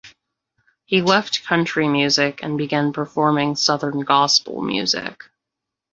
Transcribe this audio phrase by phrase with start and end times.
[0.85, 5.25] He left country music and began performing Southern gospel music.